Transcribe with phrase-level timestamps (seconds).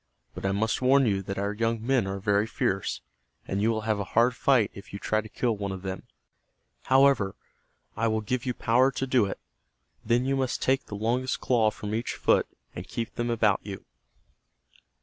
[0.33, 3.01] But I must warn you that our young men are very fierce,
[3.47, 6.07] and you will have a hard fight if you try to kill one of them.
[6.85, 7.35] However,
[7.95, 9.39] I will give you power to do it.
[10.03, 13.85] Then you must take the longest claw from each foot, and keep them about you."